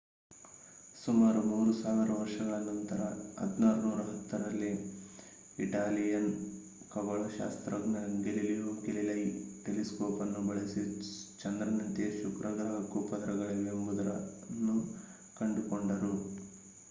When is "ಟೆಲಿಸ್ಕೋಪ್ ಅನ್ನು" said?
9.65-10.41